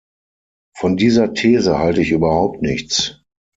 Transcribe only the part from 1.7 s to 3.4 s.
halte ich überhaupt nichts.